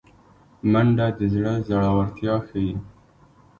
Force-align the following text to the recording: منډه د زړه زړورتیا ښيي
منډه 0.71 1.07
د 1.17 1.19
زړه 1.33 1.53
زړورتیا 1.67 2.35
ښيي 2.47 2.73